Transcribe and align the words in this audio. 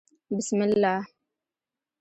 بسم 0.37 0.61
الله 0.63 1.05